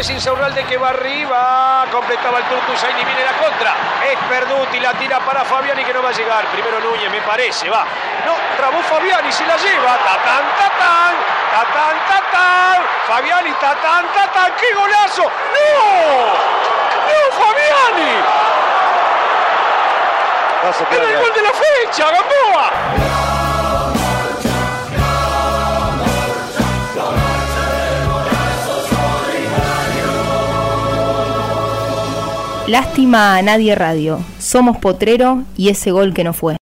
[0.00, 1.84] Vez Insaurralde que va arriba.
[1.92, 3.04] Completaba el Turco Usaini.
[3.04, 3.74] Viene la contra.
[4.10, 4.80] Es Perduti.
[4.80, 6.46] La tira para Fabiani que no va a llegar.
[6.46, 7.68] Primero Núñez, me parece.
[7.68, 7.84] Va.
[8.24, 9.30] No, trabó Fabiani.
[9.30, 9.98] Se la lleva.
[9.98, 11.14] Tatán, tatán.
[11.52, 12.82] Tatán, tatán.
[13.08, 14.52] Fabiani, tatán, tatán.
[14.58, 15.24] ¡Qué golazo!
[15.24, 15.70] ¡No!
[17.10, 18.12] ¡No, Fabiani!
[20.92, 23.19] ¡Era el gol de la fecha, Gamboa!
[32.70, 34.20] Lástima a Nadie Radio.
[34.38, 36.56] Somos Potrero y ese gol que no fue.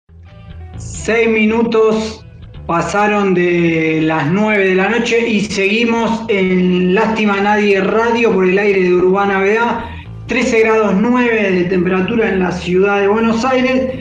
[0.79, 2.25] Seis minutos
[2.65, 8.57] pasaron de las 9 de la noche y seguimos en Lástima Nadie Radio por el
[8.57, 9.85] aire de Urbana BA.
[10.25, 13.99] 13 grados 9 de temperatura en la ciudad de Buenos Aires.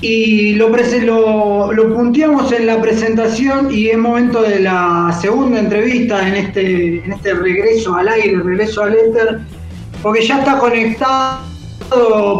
[0.00, 6.26] Y lo, lo, lo punteamos en la presentación y es momento de la segunda entrevista
[6.26, 9.38] en este, en este regreso al aire, regreso al éter,
[10.02, 11.40] porque ya está conectado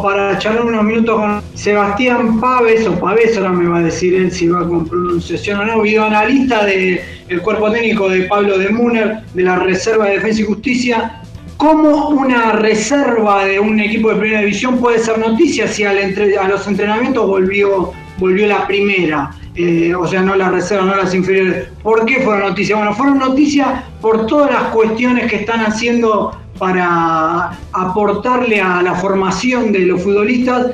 [0.03, 4.33] para charlar unos minutos con Sebastián Paves, o Paves, ahora me va a decir él
[4.33, 7.01] si va con pronunciación o no, videoanalista del
[7.43, 11.23] cuerpo técnico de Pablo de Muner, de la Reserva de Defensa y Justicia.
[11.57, 16.67] ¿Cómo una reserva de un equipo de primera división puede ser noticia si a los
[16.67, 19.31] entrenamientos volvió, volvió la primera?
[19.55, 21.69] Eh, o sea, no la reserva, no las inferiores.
[21.83, 22.79] ¿Por qué fueron noticias?
[22.79, 29.73] Bueno, fueron noticias por todas las cuestiones que están haciendo para aportarle a la formación
[29.73, 30.73] de los futbolistas.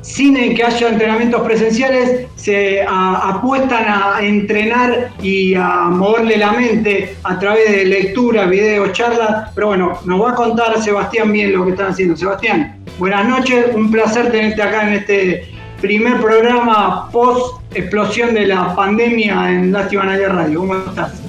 [0.00, 7.38] Sin que haya entrenamientos presenciales, se apuestan a entrenar y a moverle la mente a
[7.38, 9.48] través de lectura, videos, charlas.
[9.54, 12.16] Pero bueno, nos va a contar Sebastián bien lo que están haciendo.
[12.18, 15.48] Sebastián, buenas noches, un placer tenerte acá en este
[15.80, 20.60] primer programa post explosión de la pandemia en Lástima Radio.
[20.60, 21.22] ¿Cómo estás?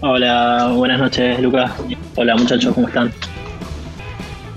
[0.00, 1.72] Hola, buenas noches, Lucas.
[2.16, 3.12] Hola, muchachos, ¿cómo están?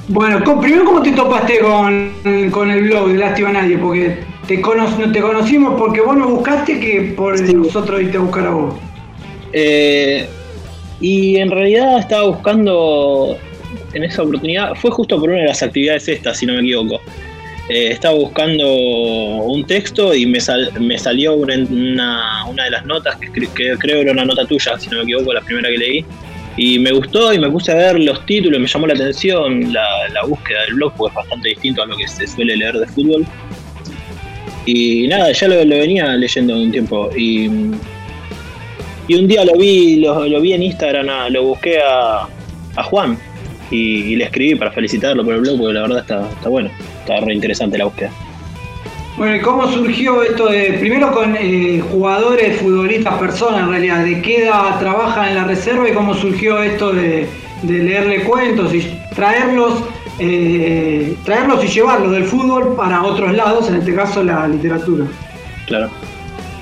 [0.07, 3.77] Bueno, primero, ¿cómo te topaste con, con el blog de Lástima a Nadie?
[3.77, 8.45] Porque te, cono- te conocimos porque vos nos buscaste que por nosotros irte a buscar
[8.45, 8.75] a vos.
[9.51, 10.27] Eh,
[11.01, 13.35] y en realidad estaba buscando
[13.93, 17.01] en esa oportunidad, fue justo por una de las actividades estas, si no me equivoco.
[17.67, 21.55] Eh, estaba buscando un texto y me, sal- me salió una,
[22.47, 25.33] una, de las notas, que, que creo era una nota tuya, si no me equivoco,
[25.33, 26.05] la primera que leí.
[26.57, 30.07] Y me gustó y me puse a ver los títulos, me llamó la atención la,
[30.13, 32.87] la búsqueda del blog, porque es bastante distinto a lo que se suele leer de
[32.87, 33.25] fútbol.
[34.65, 37.09] Y nada, ya lo, venía leyendo un tiempo.
[37.15, 37.49] Y,
[39.07, 42.27] y un día lo vi, lo, vi en Instagram, lo busqué a,
[42.75, 43.17] a Juan
[43.69, 46.71] y, y le escribí para felicitarlo por el blog, porque la verdad está, está bueno,
[47.01, 48.11] está re interesante la búsqueda.
[49.17, 54.21] Bueno, ¿y cómo surgió esto de, primero con eh, jugadores, futbolistas, personas en realidad, de
[54.21, 57.27] qué edad trabajan en la reserva y cómo surgió esto de,
[57.63, 59.83] leerle cuentos y traerlos,
[60.19, 65.05] eh, traerlos y llevarlos del fútbol para otros lados, en este caso la literatura?
[65.65, 65.89] Claro.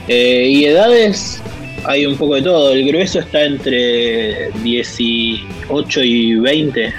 [0.07, 1.41] Eh, y edades,
[1.85, 2.71] hay un poco de todo.
[2.71, 6.93] El grueso está entre 18 y 20.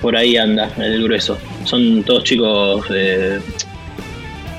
[0.00, 1.38] Por ahí anda el grueso.
[1.64, 2.84] Son todos chicos.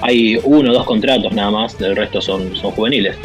[0.04, 3.16] Hay uno o dos contratos nada más, el resto son, son juveniles.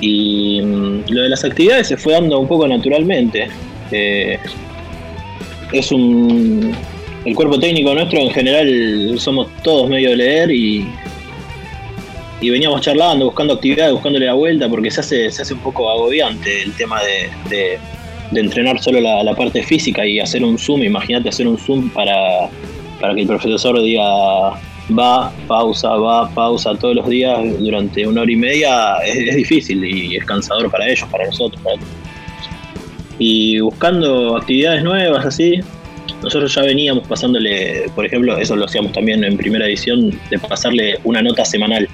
[0.00, 3.48] Y mm, lo de las actividades se fue dando un poco naturalmente.
[3.92, 4.38] Eh,
[5.72, 6.74] es un.
[7.24, 10.86] El cuerpo técnico nuestro en general somos todos medio de leer y,
[12.40, 15.90] y veníamos charlando, buscando actividades, buscándole la vuelta, porque se hace, se hace un poco
[15.90, 17.78] agobiante el tema de, de-
[18.30, 20.82] de entrenar solo la, la parte física y hacer un zoom.
[20.84, 22.48] Imagínate hacer un zoom para,
[23.00, 24.52] para que el profesor diga
[24.98, 28.96] va, pausa, va, pausa todos los días durante una hora y media.
[29.04, 31.60] Es, difícil y es cansador para ellos, para nosotros.
[31.62, 31.76] para-
[33.18, 35.60] Y buscando actividades nuevas así,
[36.22, 40.98] nosotros ya veníamos pasándole, por ejemplo, eso lo hacíamos también en primera edición, de pasarle
[41.04, 41.88] una nota semanal,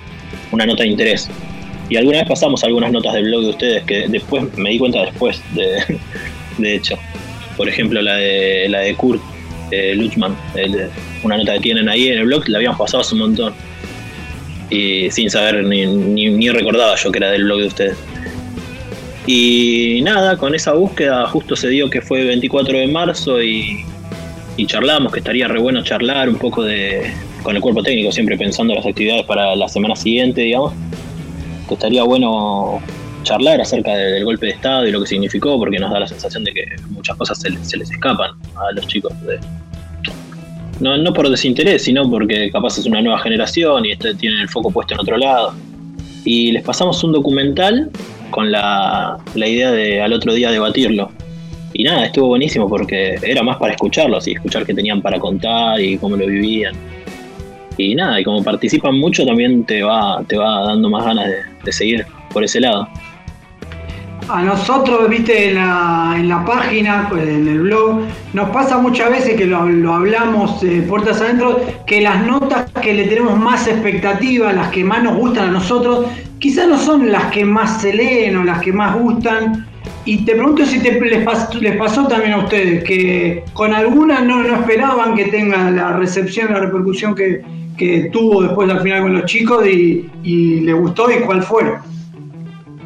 [0.52, 1.28] una nota de interés.
[1.88, 5.04] Y alguna vez pasamos algunas notas del blog de ustedes que después me di cuenta
[5.04, 5.98] después, de,
[6.58, 6.96] de hecho.
[7.56, 9.22] Por ejemplo, la de, la de Kurt
[9.70, 10.36] eh, Luchman,
[11.22, 13.54] una nota que tienen ahí en el blog, la habíamos pasado hace un montón.
[14.70, 17.96] Y sin saber, ni, ni recordaba yo que era del blog de ustedes.
[19.26, 23.84] Y nada, con esa búsqueda justo se dio que fue 24 de marzo y,
[24.66, 28.72] charlamos, que estaría re bueno charlar un poco de con el cuerpo técnico, siempre pensando
[28.72, 30.72] en las actividades para la semana siguiente, digamos,
[31.68, 32.80] que estaría bueno
[33.26, 36.44] charlar acerca del golpe de Estado y lo que significó, porque nos da la sensación
[36.44, 39.12] de que muchas cosas se, les escapan a los chicos.
[40.80, 44.48] no, no por desinterés, sino porque capaz es una nueva generación y este, tienen el
[44.48, 45.54] foco puesto en otro lado.
[46.24, 47.90] Y les pasamos un documental
[48.30, 51.10] con la, idea de al otro día debatirlo.
[51.72, 55.80] Y nada, estuvo buenísimo porque era más para escucharlos y escuchar qué tenían para contar
[55.80, 56.74] y cómo lo vivían.
[57.78, 61.28] Y nada, y como participan mucho también te va, te va dando más ganas
[61.64, 62.88] de, seguir por ese lado.
[64.28, 68.00] A nosotros, viste, en la, en la página, pues, en el blog,
[68.32, 73.04] nos pasa muchas veces que lo, hablamos eh, puertas adentro, que las notas que le
[73.04, 76.06] tenemos más expectativa, las que más nos gustan a nosotros,
[76.40, 79.64] quizás no son las que más se leen o las que más gustan.
[80.04, 81.24] Y te pregunto si les,
[81.78, 86.58] pasó, también a ustedes, que con algunas no, no esperaban que tenga la recepción, la
[86.58, 87.44] repercusión que,
[88.10, 91.62] tuvo después al final con los chicos y, y les gustó y cuál fue.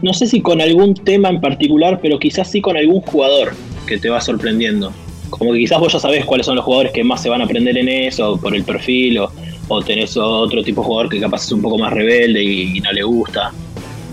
[0.03, 3.53] No sé si con algún tema en particular, pero quizás sí con algún jugador
[3.87, 4.93] que te va sorprendiendo.
[5.29, 7.45] Como que quizás vos ya sabés cuáles son los jugadores que más se van a
[7.45, 9.33] aprender en eso, por el perfil, o,
[9.71, 12.93] o tenés otro tipo de jugador que capaz es un poco más rebelde y, no
[12.93, 13.53] le gusta,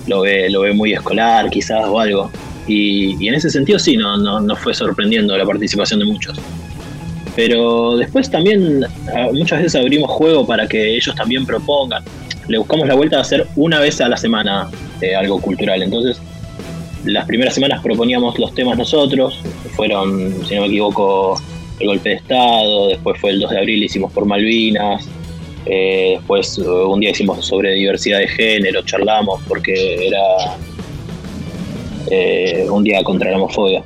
[0.05, 2.29] lo ve, lo ve muy escolar quizás o algo.
[2.67, 6.37] Y, en ese sentido sí, no, no, fue sorprendiendo la participación de muchos.
[7.35, 8.85] Pero después también
[9.33, 12.03] muchas veces abrimos juego para que ellos también propongan.
[12.47, 14.69] Le buscamos la vuelta de hacer una vez a la semana
[15.01, 15.81] eh, algo cultural.
[15.83, 16.21] Entonces,
[17.03, 19.39] las primeras semanas proponíamos los temas nosotros,
[19.75, 21.39] fueron, si no me equivoco,
[21.79, 25.07] el golpe de Estado, después fue el 2 de abril, hicimos por Malvinas,
[25.65, 30.57] eh, después eh, un día hicimos sobre diversidad de género, charlamos porque era
[32.09, 33.83] eh, un día contra la homofobia.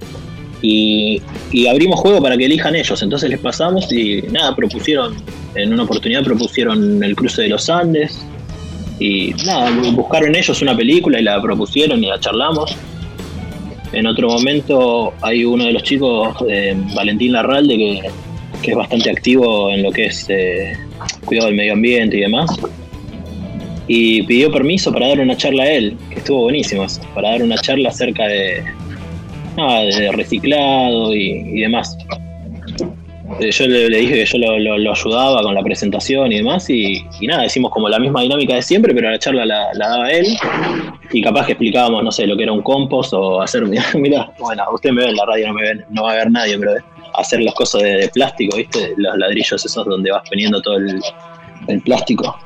[0.64, 1.22] Y,
[1.68, 5.16] abrimos juego para que elijan ellos, entonces les pasamos y nada, propusieron,
[5.56, 8.24] en una oportunidad propusieron el cruce de los Andes
[9.02, 12.78] y nada, buscaron ellos una película y la propusieron y la charlamos.
[13.94, 16.38] En otro momento hay uno de los chicos,
[16.94, 18.02] Valentín Larralde, que,
[18.62, 20.28] que, es bastante activo en lo que es
[21.26, 22.52] cuidado del medio ambiente y demás.
[23.88, 27.58] Y pidió permiso para dar una charla a él, que estuvo buenísimo, para dar una
[27.58, 28.64] charla acerca de,
[29.58, 31.98] de reciclado y, demás.
[33.42, 37.44] Eh, yo le, dije que yo lo, ayudaba con la presentación y demás, y, nada,
[37.44, 40.28] hicimos como la misma dinámica de siempre, pero la charla la, daba él,
[41.12, 43.66] y capaz que explicábamos, no sé, lo que era un compost o hacer,
[43.96, 46.30] mira, bueno, usted me ve en la radio, no me ven, no va a ver
[46.30, 46.74] nadie, pero
[47.16, 48.94] hacer las cosas de, plástico, ¿viste?
[48.98, 51.02] Los ladrillos esos donde vas poniendo todo el,
[51.84, 52.38] plástico.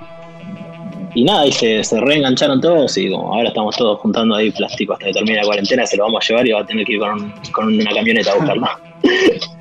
[1.14, 5.08] Y nada, y se, reengancharon todos y como ahora estamos todos juntando ahí plástico hasta
[5.08, 7.00] que termine la cuarentena, se lo vamos a llevar y va a tener que ir
[7.00, 8.68] con, con una camioneta a buscarlo.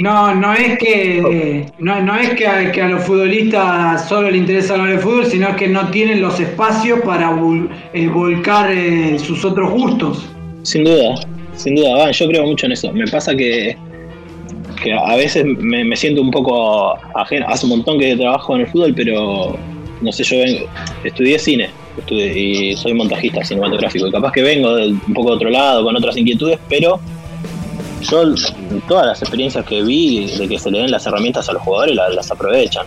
[0.00, 4.40] no, no es que no, no es que a, que a, los futbolistas solo les
[4.40, 7.30] interesa hablar de fútbol, sino que no tienen los espacios para
[7.92, 10.28] eh, volcar eh, sus otros gustos.
[10.62, 11.14] Sin duda,
[11.54, 12.92] sin duda, yo creo mucho en eso.
[12.92, 13.76] Me pasa que,
[14.82, 17.46] que a veces me, siento un poco ajeno.
[17.48, 19.56] Hace un montón que trabajo en el fútbol, pero
[20.00, 20.66] no sé, yo vengo,
[21.04, 21.70] estudié cine
[22.08, 24.08] y soy montajista cinematográfico.
[24.08, 26.98] Y capaz que vengo de, un poco de otro lado, con otras inquietudes, pero
[28.00, 28.34] yo
[28.88, 31.94] todas las experiencias que vi de que se le den las herramientas a los jugadores
[31.94, 32.86] las, aprovechan.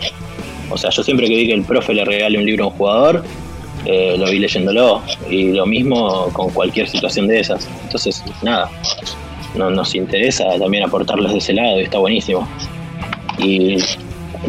[0.69, 2.73] O sea, yo siempre que vi que el profe le regale un libro a un
[2.73, 3.23] jugador,
[3.85, 5.01] eh, lo vi leyéndolo.
[5.29, 7.67] Y lo mismo con cualquier situación de esas.
[7.83, 8.69] Entonces, nada,
[9.55, 12.47] no, nos interesa también aportarles de ese lado y está buenísimo.
[13.37, 13.77] Y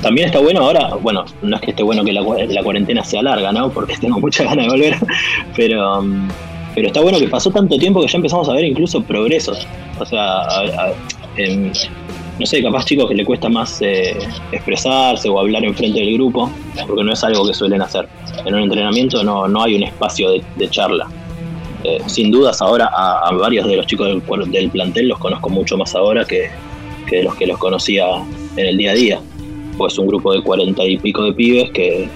[0.02, 2.22] también está bueno ahora, bueno, no es que esté bueno que la,
[2.62, 3.70] cuarentena sea larga, ¿no?
[3.70, 4.96] Porque tengo mucha ganas de volver,
[5.56, 6.04] pero,
[6.74, 9.66] pero está bueno que pasó tanto tiempo que ya empezamos a ver incluso progresos.
[9.98, 10.42] O sea,
[12.38, 14.16] no sé, capaz chicos que le cuesta más eh,
[14.50, 16.50] expresarse o hablar en frente del grupo,
[16.86, 18.08] porque no es algo que suelen hacer.
[18.44, 21.08] En un entrenamiento no, no hay un espacio de, charla.
[21.84, 25.76] Eh, sin dudas ahora a, varios de los chicos del, del, plantel los conozco mucho
[25.76, 26.48] más ahora que,
[27.06, 28.06] que los que los conocía
[28.56, 29.20] en el día a día.
[29.76, 32.08] Pues un grupo de cuarenta y pico de pibes que,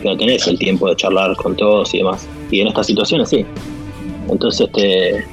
[0.00, 2.28] que no tenés el tiempo de charlar con todos y demás.
[2.52, 3.44] Y en estas situaciones sí.
[4.28, 5.24] Entonces, este,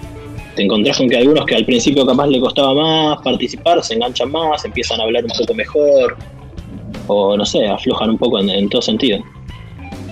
[0.55, 4.31] te encontrás con que algunos que al principio capaz le costaba más participar, se enganchan
[4.31, 6.17] más, empiezan a hablar un poco mejor,
[7.07, 9.19] o no sé, aflojan un poco en, todo sentido.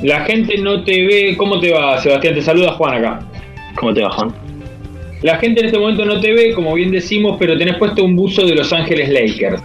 [0.03, 1.35] La gente no te ve.
[1.37, 2.33] ¿Cómo te va, Sebastián?
[2.33, 3.27] Te saluda Juan acá.
[3.75, 4.33] ¿Cómo te va, Juan?
[5.21, 8.15] La gente en este momento no te ve, como bien decimos, pero tenés puesto un
[8.15, 9.61] buzo de Los Ángeles Lakers.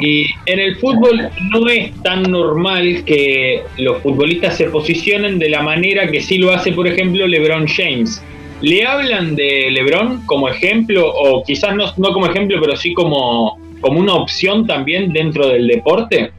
[0.00, 5.62] Y en el fútbol no es tan normal que los futbolistas se posicionen de la
[5.62, 8.22] manera que sí lo hace, por ejemplo, LeBron James.
[8.62, 13.58] ¿Le hablan de LeBron como ejemplo, o quizás no, no como ejemplo, pero sí como,
[13.80, 16.32] como una opción también dentro del deporte?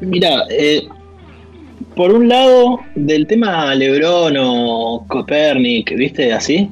[0.00, 0.82] Mira, eh,
[1.94, 6.32] por un lado, del tema LeBron o Copernic, ¿viste?
[6.32, 6.68] Así,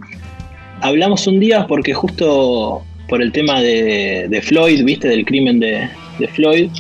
[0.81, 5.09] hablamos un día porque justo por el tema de, Floyd, ¿viste?
[5.09, 5.89] Del crimen de,
[6.35, 6.71] Floyd,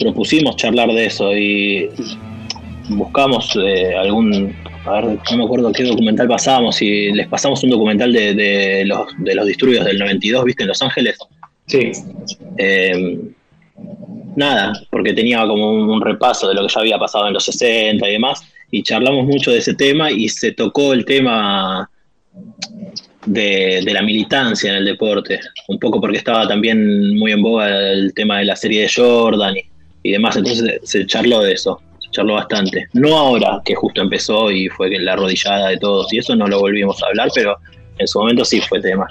[0.00, 1.88] propusimos charlar de eso y
[2.88, 4.54] buscamos eh, algún.
[4.86, 9.06] A ver, no me acuerdo qué documental pasábamos y les pasamos un documental de, los,
[9.18, 10.62] de los disturbios del 92, ¿viste?
[10.62, 11.16] En Los Ángeles.
[11.66, 11.92] Sí.
[12.58, 13.18] Eh,
[14.36, 18.06] nada, porque tenía como un, repaso de lo que ya había pasado en los 60
[18.08, 21.88] y demás, y charlamos mucho de ese tema y se tocó el tema
[23.26, 28.12] de, la militancia en el deporte, un poco porque estaba también muy en boga el
[28.14, 29.54] tema de la serie de Jordan
[30.02, 31.80] y, demás, entonces se charló de eso,
[32.14, 32.86] charló bastante.
[32.94, 36.60] No ahora, que justo empezó y fue la arrodillada de todos y eso no lo
[36.60, 37.56] volvimos a hablar, pero
[37.98, 39.06] en su momento sí fue tema.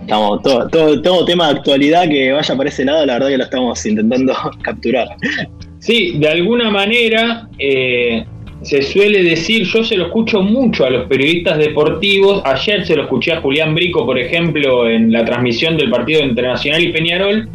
[0.00, 0.68] Estamos, todo,
[1.02, 4.34] todo, tema de actualidad que vaya para ese lado, la verdad que lo estamos intentando
[4.62, 5.08] capturar.
[5.78, 8.24] Sí, de alguna manera eh,
[8.62, 13.02] se suele decir, yo se lo escucho mucho a los periodistas deportivos, ayer se lo
[13.02, 17.48] escuché a Julián Brico, por ejemplo, en la transmisión del partido internacional y Peñarol,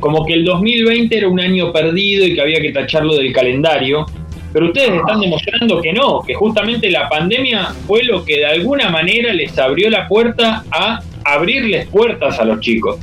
[0.00, 4.06] como que el 2020 era un año perdido y que había que tacharlo del calendario,
[4.52, 8.88] pero ustedes están demostrando que no, que justamente la pandemia fue lo que de alguna
[8.88, 12.96] manera les abrió la puerta a abrirles puertas a los chicos.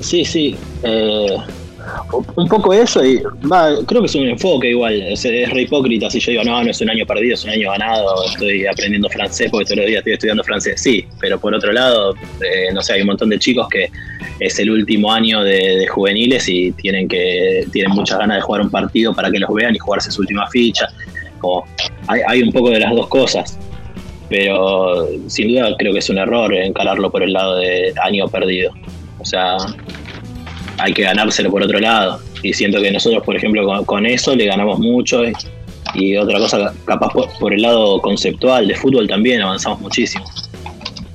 [0.00, 0.56] Sí, sí.
[0.82, 1.36] Eh,
[2.36, 6.20] un poco eso y va, creo que es un enfoque igual, es, re hipócrita si
[6.20, 9.50] yo digo, no, no es un año perdido, es un año ganado, estoy aprendiendo francés
[9.50, 12.94] porque todos los días estoy estudiando francés, sí, pero por otro lado, eh, no sé,
[12.94, 13.90] hay un montón de chicos que
[14.40, 18.70] es el último año de, juveniles y tienen que tienen muchas ganas de jugar un
[18.70, 20.86] partido para que los vean y jugarse su última ficha,
[21.38, 21.64] como
[22.06, 23.58] hay, hay un poco de las dos cosas,
[24.28, 28.72] pero sin duda creo que es un error encararlo por el lado de año perdido,
[29.18, 29.56] o sea
[30.78, 32.20] hay que ganárselo por otro lado.
[32.42, 35.22] Y siento que nosotros, por ejemplo, con, eso le ganamos mucho.
[35.94, 40.24] Y, otra cosa, capaz por, el lado conceptual de fútbol también avanzamos muchísimo.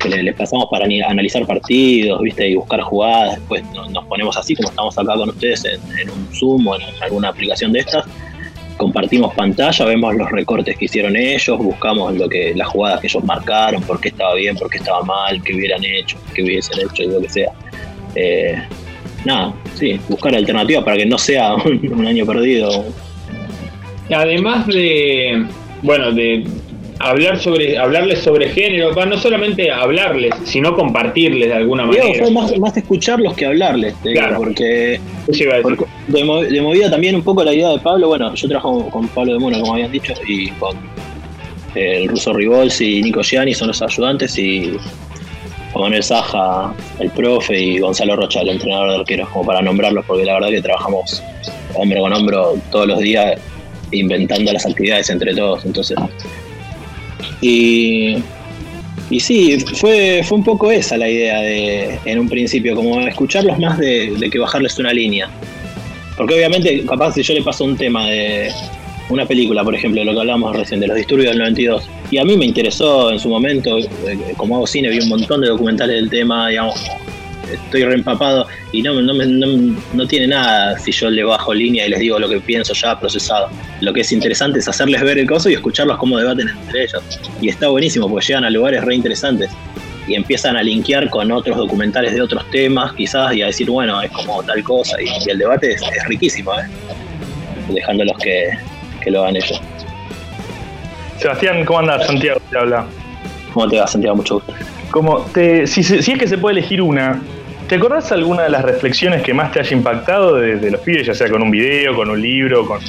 [0.10, 2.50] Les pasamos para analizar partidos, ¿viste?
[2.50, 3.38] Y buscar jugadas.
[3.38, 7.30] Después nos ponemos así, como estamos acá con ustedes en, un Zoom o en alguna
[7.30, 8.06] aplicación de estas.
[8.78, 13.24] Compartimos pantalla, vemos los recortes que hicieron ellos, buscamos lo que las jugadas que ellos
[13.24, 17.04] marcaron, por qué estaba bien, por qué estaba mal, qué hubieran hecho, qué hubiesen hecho
[17.04, 17.52] lo que sea.
[18.16, 18.62] Eh,
[19.26, 22.84] nada, sí, buscar alternativas para que no sea un, año perdido.
[24.10, 25.46] Además de,
[25.82, 26.46] bueno, de
[27.04, 32.06] hablar sobre hablarles sobre género, no solamente hablarles, sino compartirles de alguna manera.
[32.18, 34.38] fue más, más escucharlos que hablarles, claro.
[34.38, 39.34] porque, de, movida también un poco la idea de Pablo, bueno, yo trabajo con Pablo
[39.34, 40.78] de Mono, como habían dicho, y con
[41.76, 44.78] el ruso Rivolsi y Nico Gianni son los ayudantes y
[45.74, 50.06] Juan Manuel Saja, el profe y Gonzalo Rocha, el entrenador de arqueros, como para nombrarlos,
[50.06, 51.22] porque la verdad que trabajamos
[51.74, 53.40] hombro con hombro todos los días
[53.92, 55.66] inventando las actividades entre todos.
[55.66, 55.98] Entonces,
[57.44, 58.24] y,
[59.10, 63.60] y sí, fue, fue un poco esa la idea de, en un principio, como escucharlos
[63.60, 65.30] más de, de que bajarles una línea.
[66.18, 68.52] Porque obviamente, capaz si yo le paso un tema de,
[69.10, 71.88] una película, por ejemplo, lo que hablábamos recién, de los disturbios del 92.
[72.12, 73.88] Y a mí me interesó en su momento, eh,
[74.38, 76.76] como hago cine, vi un montón de documentales del tema, digamos,
[77.52, 82.00] estoy reempapado y no, no, no, tiene nada si yo le bajo línea y les
[82.00, 83.50] digo lo que pienso ya procesado.
[83.82, 87.04] Lo que es interesante es hacerles ver el coso y escucharlos cómo debaten entre ellos.
[87.42, 89.50] Y está buenísimo porque llegan a lugares re interesantes
[90.08, 94.02] y empiezan a linkear con otros documentales de otros temas, quizás, y a decir, bueno,
[94.02, 94.98] es como tal cosa.
[95.02, 96.66] Y, el debate es, riquísimo, ¿eh?
[97.70, 98.50] dejándolos que,
[99.02, 99.62] que lo hagan ellos.
[101.20, 102.06] Sebastián, ¿cómo andas?
[102.06, 102.86] Santiago te habla.
[103.54, 104.18] ¿Cómo te va, Santiago?
[104.18, 104.54] Mucho gusto.
[104.94, 107.20] Como te, si, es que se puede elegir una,
[107.68, 111.16] ¿te acordás alguna de las reflexiones que más te haya impactado de, los pibes, ya
[111.16, 112.80] sea con un video, con un libro, con,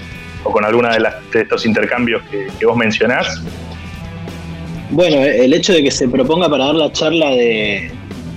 [0.42, 3.40] o con alguna de, las, estos intercambios que, vos mencionás?
[4.90, 7.90] Bueno, el hecho de que se proponga para dar la charla de,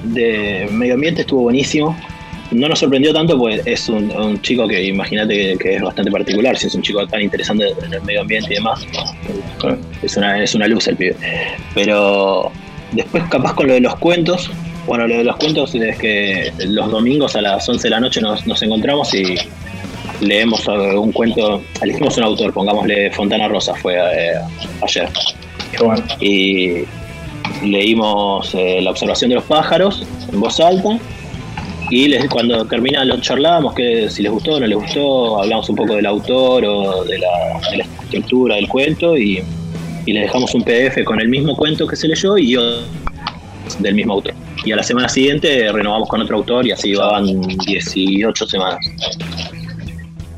[0.06, 1.94] de medio ambiente estuvo buenísimo.
[2.52, 6.68] no nos sorprendió tanto, pues es un, chico que imagínate que, es bastante particular, si
[6.68, 8.88] es un chico tan interesante en el medio ambiente y demás,
[10.02, 11.18] es una, es una luz el pibe.
[11.76, 12.50] Pero
[12.92, 14.50] después capaz con lo de los cuentos,
[14.88, 18.22] bueno, lo de los cuentos es que los domingos a las 11 de la noche
[18.22, 19.36] nos, encontramos y
[20.22, 24.40] leemos un cuento, elegimos un autor, pongámosle Fontana Rosa, fue eh,
[24.82, 25.10] ayer.
[26.22, 26.86] Y
[27.64, 30.98] leímos eh, La observación de los pájaros en voz alta.
[31.90, 35.70] Y les, cuando termina lo charlábamos que si les gustó o no les gustó, hablamos
[35.70, 37.60] un poco del autor o de la,
[38.04, 39.44] estructura del cuento y,
[40.08, 42.62] y, les dejamos un PDF con el mismo cuento que se leyó y yo
[43.80, 44.34] del mismo autor.
[44.66, 48.80] Y a la semana siguiente renovamos con otro autor y así van 18 semanas.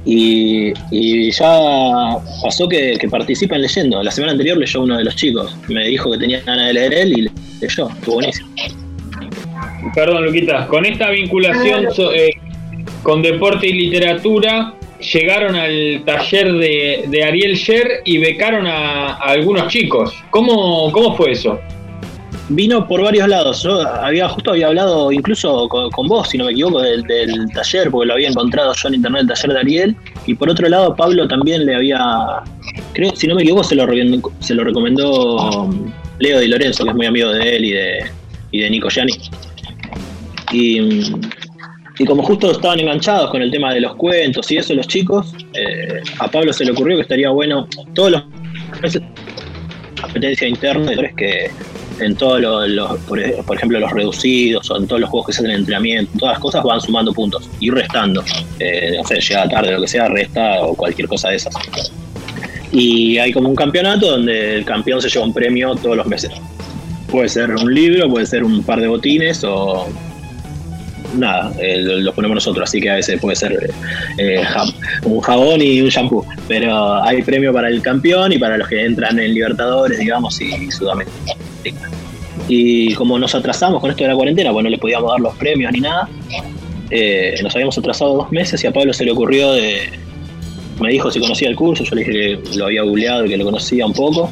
[0.06, 4.02] Y, y, ya pasó que, que participan leyendo.
[4.02, 5.56] La semana anterior leyó uno de los chicos.
[5.68, 7.22] Me dijo que tenía ganas de leer él y
[7.62, 7.90] leyó.
[7.90, 8.50] Estuvo buenísimo.
[9.94, 12.32] Perdón, Luquita, con esta vinculación eh,
[13.04, 20.13] con deporte y literatura, llegaron al taller de, Ariel Sher y becaron a, algunos chicos.
[20.29, 21.60] ¿Cómo, ¿Cómo fue eso?
[22.50, 23.63] Vino por varios lados.
[23.63, 27.06] Yo había justo había hablado incluso con, vos, si no me equivoco, del,
[27.53, 29.96] taller, porque lo había encontrado yo en internet, el taller de Ariel.
[30.25, 32.00] Y por otro lado, Pablo también le había,
[32.94, 33.88] creo, si no me equivoco, se lo,
[34.39, 35.70] se lo recomendó
[36.20, 38.06] Leo Di Lorenzo, que es muy amigo de él y de,
[38.51, 39.13] y de Nico Gianni.
[40.51, 41.12] Y,
[42.06, 46.01] como justo estaban enganchados con el tema de los cuentos y eso, los chicos, eh,
[46.20, 48.24] a Pablo se le ocurrió que estaría bueno, todos los
[50.01, 51.51] competencia interna es que
[52.00, 55.51] en todos los, por, ejemplo, los reducidos o en todos los juegos que se hacen
[55.51, 58.24] en entrenamiento, todas las cosas van sumando puntos y restando.
[58.60, 61.53] Eh, no sé, llega tarde, lo que sea, resta o cualquier cosa de esas.
[62.72, 66.32] Y hay como un campeonato donde el campeón se lleva un premio todos los meses.
[67.12, 69.88] Puede ser un libro, puede ser un par de botines o
[71.16, 73.72] nada, eh, lo, ponemos nosotros, así que a veces puede ser
[74.18, 74.44] eh,
[75.04, 76.25] un jabón y un shampoo.
[76.48, 80.72] Pero hay premio para el campeón y para los que entran en Libertadores, digamos, y
[80.72, 81.13] Sudamérica.
[82.48, 85.36] Y como nos atrasamos con esto de la cuarentena, pues no le podíamos dar los
[85.36, 86.10] premios ni nada,
[86.89, 89.89] eh, nos habíamos atrasado dos meses y a Pablo se le ocurrió de.
[90.80, 92.12] Me dijo si conocía el curso, yo le dije
[92.42, 94.31] que lo había googleado y que lo conocía un poco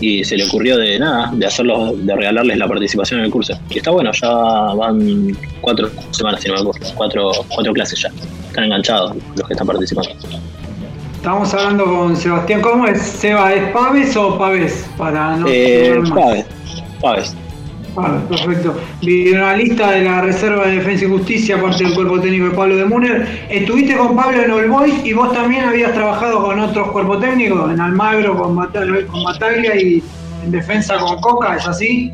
[0.00, 3.58] y se le ocurrió de nada, de hacerlo, de regalarles la participación en el curso.
[3.68, 8.10] Y está bueno, ya van cuatro semanas, si no me acuerdo, cuatro, cuatro clases ya.
[8.48, 10.10] Están enganchados los que están participando.
[11.14, 13.02] Estamos hablando con Sebastián, ¿cómo es?
[13.02, 14.86] ¿Seba es Paves o Paves?
[14.96, 16.46] Para no eh, Paves,
[17.00, 17.36] Paves.
[17.96, 18.80] Ah, perfecto.
[19.02, 22.84] lista de la Reserva de Defensa y Justicia, parte del cuerpo técnico de Pablo de
[22.84, 23.26] Muner.
[23.48, 27.70] Estuviste con Pablo en All Boys y vos también habías trabajado con otros cuerpos técnicos,
[27.70, 30.02] en Almagro con, Bataglia y
[30.44, 32.12] en defensa con Coca, ¿es así?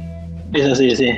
[0.53, 1.11] Es así, sí.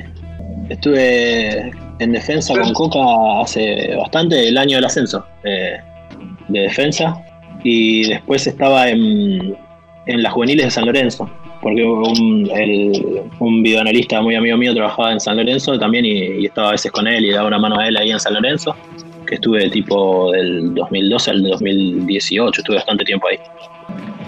[0.68, 2.98] Estuve en defensa con Coca
[3.42, 5.78] hace bastante, el año del ascenso eh,
[6.48, 7.16] de defensa,
[7.62, 9.56] y después estaba en,
[10.06, 15.12] en las juveniles de San Lorenzo porque un, el, un videoanalista muy amigo mío trabajaba
[15.12, 17.88] en San Lorenzo también y, estaba a veces con él y daba una mano a
[17.88, 18.74] él ahí en San Lorenzo,
[19.26, 23.38] que estuve tipo del 2012 al 2018, estuve bastante tiempo ahí.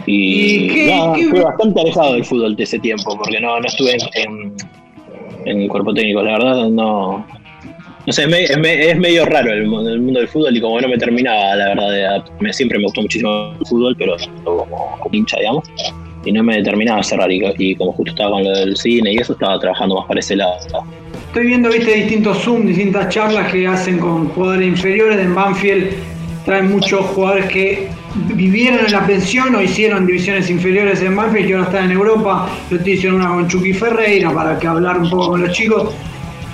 [0.07, 0.88] Y,
[1.31, 4.55] fue bastante alejado del fútbol de ese tiempo, porque no, no estuve en,
[5.45, 7.27] en, el cuerpo técnico, la verdad no...
[8.07, 11.55] No sé, es, es, medio raro el, mundo del fútbol y como no me terminaba,
[11.55, 14.66] la verdad, me, siempre me gustó muchísimo el fútbol, pero como,
[14.99, 15.69] como hincha, digamos
[16.24, 19.18] y no me determinaba a cerrar y, como justo estaba con lo del cine y
[19.18, 20.54] eso estaba trabajando más para ese lado.
[21.28, 25.18] Estoy viendo, viste, distintos Zoom, distintas charlas que hacen con jugadores inferiores.
[25.18, 25.90] En Banfield
[26.44, 27.88] traen muchos jugadores que
[28.35, 32.48] vivieron en la pensión o hicieron divisiones inferiores en Banfield que ahora están en Europa.
[32.70, 35.94] Yo te hice una con Chucky Ferreira para que hablar un poco con los chicos.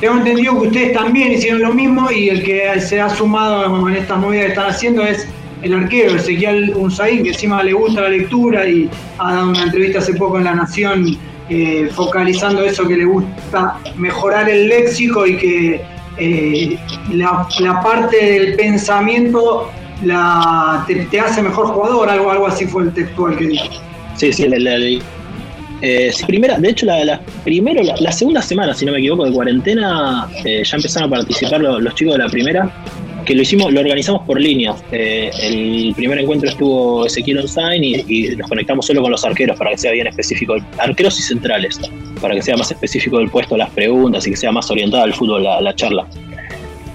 [0.00, 3.96] Tengo entendido que ustedes también hicieron lo mismo y el que se ha sumado en
[3.96, 5.26] estas movidas que están haciendo es
[5.62, 8.88] el arquero Ezequiel Unzaín, que encima le gusta la lectura y
[9.18, 13.78] ha dado una entrevista hace poco en La Nación eh, focalizando eso que le gusta
[13.96, 15.80] mejorar el léxico y que
[16.18, 16.76] eh,
[17.12, 17.46] la,
[17.84, 19.70] parte del pensamiento
[20.02, 23.68] la, te, hace mejor jugador, algo, algo así fue el textual que dijo.
[24.16, 25.00] Sí, sí, la, leí.
[25.82, 30.28] Eh, primera, de hecho, la, primero, la, segunda semana, si no me equivoco, de cuarentena,
[30.42, 32.72] ya empezaron a participar los chicos de la primera
[33.26, 34.82] que lo hicimos, lo organizamos por líneas.
[34.92, 39.72] Eh, el primer encuentro estuvo Ezequiel Onsain y, nos conectamos solo con los arqueros para
[39.72, 41.78] que sea bien específico, arqueros y centrales,
[42.22, 45.12] para que sea más específico del puesto las preguntas y que sea más orientada al
[45.12, 46.06] fútbol la, charla.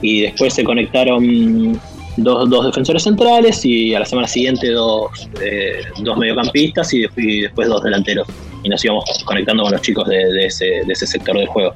[0.02, 1.80] Y después se conectaron
[2.18, 7.02] dos, dos, defensores centrales y a la semana siguiente dos, eh, dos mediocampistas y,
[7.42, 8.28] después dos delanteros.
[8.64, 11.76] Y nos íbamos conectando con los chicos de ese sector del juego.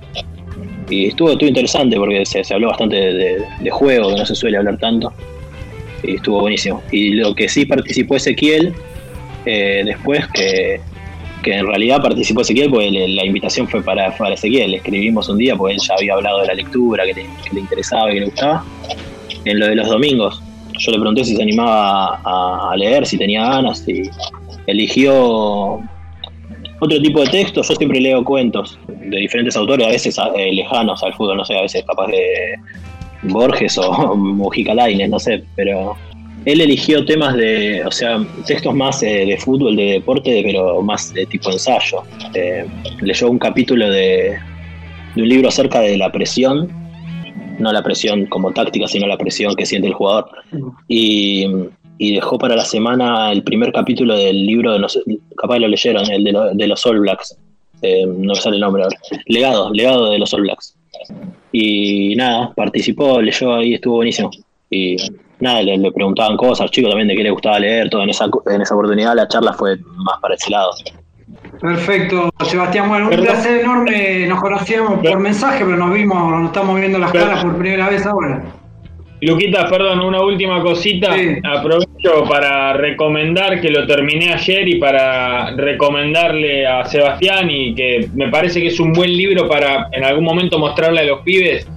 [0.90, 4.78] Y estuvo, estuvo interesante porque se, habló bastante de, juego, que no se suele hablar
[4.78, 5.12] tanto.
[6.04, 6.84] Y estuvo buenísimo.
[6.92, 8.74] Y lo que sí participó Ezequiel,
[9.46, 10.80] eh, después que,
[11.46, 14.74] en realidad participó Ezequiel, porque la invitación fue para, para Ezequiel.
[14.76, 18.20] Escribimos un día, porque él ya había hablado de la lectura, que le, interesaba, que
[18.20, 18.64] le gustaba.
[19.46, 20.42] En lo de los domingos,
[20.78, 24.10] yo le pregunté si se animaba a, leer, si tenía ganas, y
[24.68, 25.82] eligió
[26.80, 31.02] otro tipo de texto, yo siempre leo cuentos de diferentes autores, a veces eh, lejanos
[31.04, 32.56] al fútbol, no sé, a veces capaz de
[33.24, 35.96] Borges o Mujica Lainez, no sé, pero
[36.46, 41.12] él eligió temas de, o sea, textos más eh, de fútbol, de deporte, pero más
[41.14, 42.04] de tipo ensayo.
[42.36, 42.66] Eh,
[43.02, 44.38] leyó un capítulo de,
[45.16, 46.70] de un libro acerca de la presión,
[47.58, 50.30] no la presión como táctica, sino la presión que siente el jugador.
[50.88, 51.48] Y
[51.98, 55.02] y dejó para la semana el primer capítulo del libro de, no sé,
[55.38, 57.38] capaz lo leyeron, el de, los All Blacks.
[57.82, 58.98] Eh, no me sale el nombre ahora.
[59.28, 60.76] Legado, legado de los All Blacks.
[61.52, 64.30] Y nada, participó, leyó ahí, estuvo buenísimo.
[64.70, 64.98] Y
[65.40, 68.62] nada, le, preguntaban cosas, chicos también de qué le gustaba leer, todo en esa, en
[68.62, 70.72] esa oportunidad la charla fue más para ese lado.
[71.62, 76.78] Perfecto, Sebastián, bueno, un placer enorme, nos conocíamos por mensaje, pero nos vimos, nos estamos
[76.78, 78.44] viendo las caras por primera vez ahora.
[79.22, 81.16] Luquita, perdón, una última cosita.
[82.30, 88.62] Para recomendar que lo terminé ayer y para recomendarle a Sebastián y que me parece
[88.62, 91.68] que es un buen libro para en algún momento mostrarle a los pibes.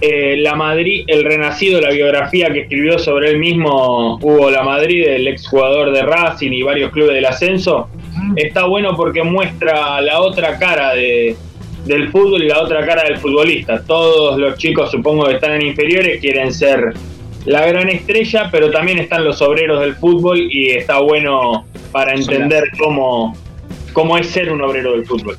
[0.00, 5.06] Eh, la Madrid, el renacido, la biografía que escribió sobre él mismo Hugo La Madrid,
[5.06, 7.88] el exjugador de Racing y varios clubes del ascenso,
[8.34, 11.36] está bueno porque muestra la otra cara de,
[11.84, 13.84] del fútbol y la otra cara del futbolista.
[13.84, 16.94] Todos los chicos, supongo que están en inferiores, quieren ser
[17.44, 22.64] la gran estrella, pero también están los obreros del fútbol y está bueno para entender
[22.78, 23.36] cómo,
[23.92, 25.36] cómo es ser un obrero del fútbol.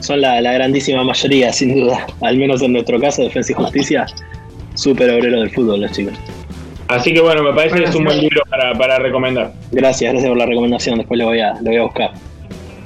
[0.00, 4.06] Son la, grandísima mayoría, sin duda, al menos en nuestro caso, Defensa y Justicia,
[4.74, 6.14] súper obrero del fútbol los chicos.
[6.88, 9.52] Así que bueno, me parece que es un buen libro para, para recomendar.
[9.72, 12.12] Gracias, gracias por la recomendación, después lo voy a, lo voy a buscar.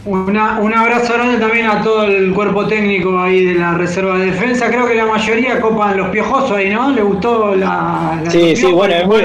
[0.05, 4.27] Una, un abrazo grande también a todo el cuerpo técnico ahí de la Reserva de
[4.27, 4.69] Defensa.
[4.69, 6.91] Creo que la mayoría copan los piojosos ahí, ¿no?
[6.91, 8.23] ¿Le gustó la.?
[8.29, 9.23] sí, sí, bueno, es muy,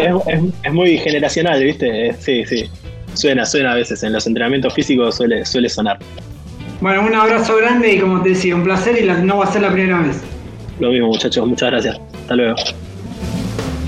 [0.64, 2.14] es, muy, generacional, ¿viste?
[2.20, 2.70] Sí, sí.
[3.14, 4.02] Suena, suena a veces.
[4.04, 6.00] En los entrenamientos físicos suele, suele sonar.
[6.82, 9.62] Bueno, un abrazo grande y como te decía, un placer y no va a ser
[9.62, 10.22] la primera vez.
[10.80, 11.48] Lo mismo, muchachos.
[11.48, 12.00] Muchas gracias.
[12.14, 12.56] Hasta luego.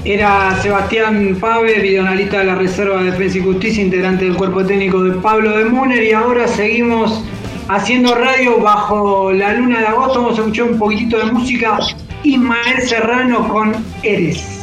[0.05, 5.03] Era Sebastián Pave, videoanalista de la Reserva de Defensa y Justicia, integrante del cuerpo técnico
[5.03, 7.23] de Pablo de Muner, y ahora seguimos
[7.69, 10.21] haciendo radio bajo la luna de agosto.
[10.21, 11.79] Vamos a escuchar un poquitito de música.
[12.21, 14.54] Ismael Serrano con Eres.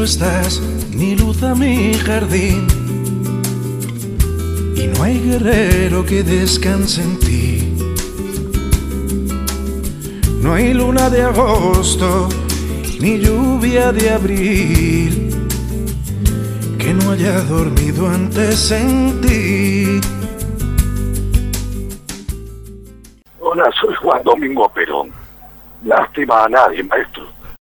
[0.00, 2.66] Ni luz a mi jardín.
[4.74, 7.74] Y no hay guerrero que descanse en ti.
[10.40, 12.30] No hay luna de agosto
[12.98, 15.30] ni lluvia de abril
[16.78, 20.00] que no haya dormido antes en ti.
[23.38, 25.12] Hola, soy Juan Domingo Perón.
[25.84, 27.39] Lástima a nadie, maestro